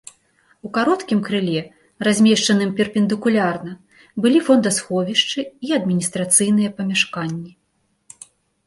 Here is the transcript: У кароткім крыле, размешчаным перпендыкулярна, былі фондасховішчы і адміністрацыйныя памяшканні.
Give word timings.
У 0.67 0.69
кароткім 0.77 1.19
крыле, 1.27 1.61
размешчаным 2.07 2.71
перпендыкулярна, 2.79 3.73
былі 4.27 4.39
фондасховішчы 4.49 5.41
і 5.69 5.79
адміністрацыйныя 5.79 6.69
памяшканні. 6.81 7.51